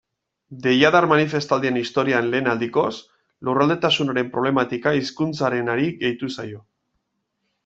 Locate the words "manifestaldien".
1.11-1.77